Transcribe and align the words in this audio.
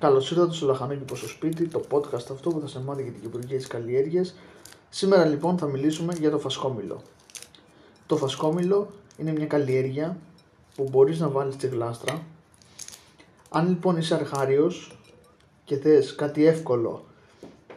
Καλώς 0.00 0.30
ήρθατε 0.30 0.52
στο 0.52 0.66
Λαχανόκι 0.66 1.16
στο 1.16 1.28
σπίτι, 1.28 1.66
το 1.68 1.82
podcast 1.90 2.30
αυτό 2.30 2.50
που 2.50 2.60
θα 2.60 2.66
σε 2.66 2.80
μάθει 2.80 3.02
για 3.02 3.12
την 3.12 3.20
κυπουργία 3.20 3.56
της 3.56 3.66
καλλιέργειας. 3.66 4.34
Σήμερα 4.90 5.24
λοιπόν 5.24 5.58
θα 5.58 5.66
μιλήσουμε 5.66 6.14
για 6.14 6.30
το 6.30 6.38
φασκόμηλο. 6.38 7.02
Το 8.06 8.16
φασκόμηλο 8.16 8.90
είναι 9.18 9.32
μια 9.32 9.46
καλλιέργεια 9.46 10.18
που 10.74 10.88
μπορείς 10.90 11.18
να 11.18 11.28
βάλεις 11.28 11.54
στη 11.54 11.66
γλάστρα. 11.66 12.22
Αν 13.50 13.68
λοιπόν 13.68 13.96
είσαι 13.96 14.14
αρχάριος 14.14 14.98
και 15.64 15.76
θες 15.76 16.14
κάτι 16.14 16.44
εύκολο 16.46 17.04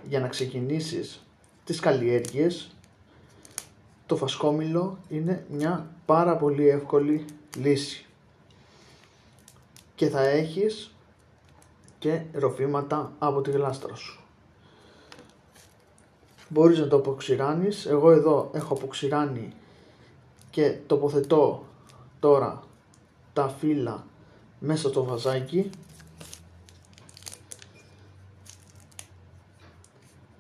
για 0.08 0.20
να 0.20 0.28
ξεκινήσεις 0.28 1.26
τις 1.66 1.80
καλλιέργειες, 1.80 2.76
το 4.06 4.16
φασκόμηλο 4.16 4.98
είναι 5.10 5.46
μια 5.50 5.88
πάρα 6.06 6.38
πολύ 6.38 6.70
εύκολη 6.70 7.26
λύση. 7.58 8.06
Και 9.96 10.10
θα 10.10 10.22
έχεις 10.22 10.93
και 12.04 12.22
ροφήματα 12.34 13.12
από 13.20 13.42
τη 13.42 13.52
γλάστρα 13.52 13.96
σου. 13.96 14.20
Μπορείς 16.50 16.80
να 16.80 16.88
το 16.88 16.96
αποξηράνεις, 16.96 17.86
εγώ 17.86 18.12
εδώ 18.12 18.50
έχω 18.54 18.74
αποξηράνει 18.74 19.54
και 20.50 20.78
τοποθετώ 20.88 21.66
τώρα 22.20 22.64
τα 23.34 23.48
φύλλα 23.48 24.06
μέσα 24.60 24.90
στο 24.90 25.04
βαζάκι. 25.04 25.70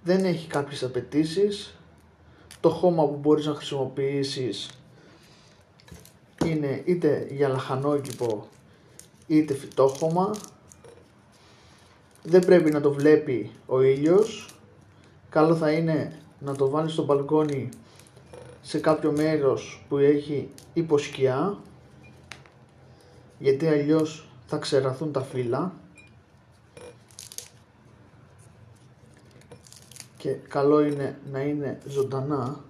Δεν 0.03 0.25
έχει 0.25 0.47
κάποιες 0.47 0.83
απαιτήσεις. 0.83 1.75
Το 2.59 2.69
χώμα 2.69 3.05
που 3.05 3.15
μπορείς 3.15 3.45
να 3.45 3.53
χρησιμοποιήσεις 3.53 4.69
είναι 6.45 6.81
είτε 6.85 7.27
για 7.31 7.47
λαχανόκηπο 7.47 8.47
είτε 9.27 9.53
φυτόχωμα 9.53 10.31
δεν 12.23 12.45
πρέπει 12.45 12.71
να 12.71 12.81
το 12.81 12.93
βλέπει 12.93 13.51
ο 13.65 13.81
ήλιος. 13.81 14.55
Καλό 15.29 15.55
θα 15.55 15.71
είναι 15.71 16.19
να 16.39 16.55
το 16.55 16.69
βάλεις 16.69 16.93
στο 16.93 17.05
μπαλκόνι 17.05 17.69
σε 18.61 18.79
κάποιο 18.79 19.11
μέρος 19.11 19.85
που 19.89 19.97
έχει 19.97 20.49
υποσκιά 20.73 21.57
γιατί 23.39 23.67
αλλιώς 23.67 24.27
θα 24.45 24.57
ξεραθούν 24.57 25.11
τα 25.11 25.21
φύλλα 25.21 25.73
και 30.17 30.29
καλό 30.29 30.81
είναι 30.81 31.19
να 31.31 31.41
είναι 31.41 31.81
ζωντανά 31.87 32.63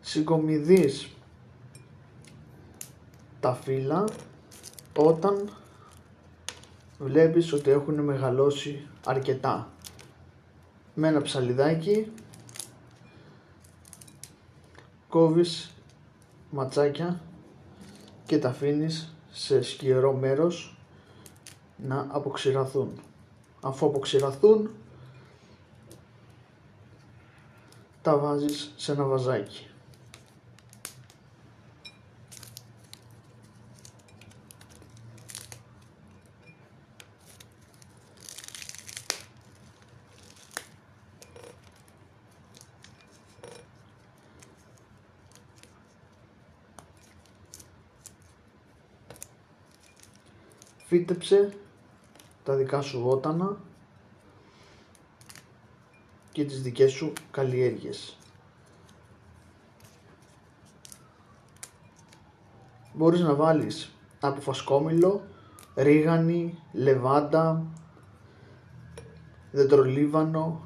συγκομιδείς 0.00 1.08
τα 3.40 3.54
φύλλα 3.54 4.04
όταν 4.96 5.50
βλέπεις 6.98 7.52
ότι 7.52 7.70
έχουν 7.70 8.00
μεγαλώσει 8.00 8.86
αρκετά. 9.04 9.68
Με 10.94 11.08
ένα 11.08 11.22
ψαλιδάκι 11.22 12.12
κόβεις 15.08 15.74
ματσάκια 16.50 17.20
και 18.26 18.38
τα 18.38 18.48
αφήνεις 18.48 19.14
σε 19.30 19.62
σκιερό 19.62 20.12
μέρος 20.12 20.76
να 21.76 22.06
αποξηραθούν. 22.10 23.00
Αφού 23.60 23.86
αποξηραθούν 23.86 24.70
τα 28.02 28.18
βάζεις 28.18 28.72
σε 28.76 28.92
ένα 28.92 29.04
βαζάκι. 29.04 29.69
Φύτεψε 50.90 51.52
τα 52.44 52.54
δικά 52.54 52.80
σου 52.80 53.00
βότανα 53.00 53.56
και 56.32 56.44
τις 56.44 56.62
δικές 56.62 56.92
σου 56.92 57.12
καλλιέργειες. 57.30 58.18
Μπορείς 62.92 63.20
να 63.20 63.34
βάλεις 63.34 63.94
από 64.20 64.40
φασκόμηλο, 64.40 65.22
ρίγανη, 65.76 66.58
λεβάντα, 66.72 67.66
δεντρολίβανο. 69.50 70.60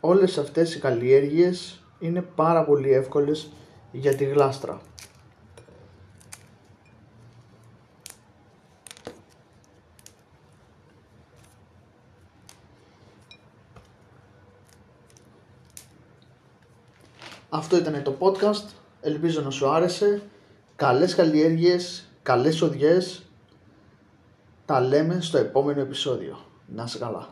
Όλες 0.00 0.38
αυτές 0.38 0.74
οι 0.74 0.80
καλλιέργειες 0.80 1.84
είναι 1.98 2.22
πάρα 2.22 2.64
πολύ 2.64 2.92
εύκολες 2.92 3.52
για 3.92 4.16
τη 4.16 4.24
γλάστρα. 4.24 4.80
Αυτό 17.52 17.76
ήταν 17.76 18.02
το 18.02 18.16
podcast. 18.18 18.64
Ελπίζω 19.00 19.40
να 19.40 19.50
σου 19.50 19.68
άρεσε. 19.68 20.22
Καλές 20.76 21.14
καλλιέργειες, 21.14 22.08
καλές 22.22 22.62
οδιές. 22.62 23.22
Τα 24.66 24.80
λέμε 24.80 25.20
στο 25.20 25.38
επόμενο 25.38 25.80
επεισόδιο. 25.80 26.38
Να 26.66 26.82
είσαι 26.84 26.98
καλά. 26.98 27.28